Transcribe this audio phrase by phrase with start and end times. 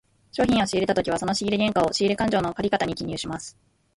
[0.31, 3.55] 商品を仕入れたときはその仕入れ原価を、仕入れ勘定の借方に記入します。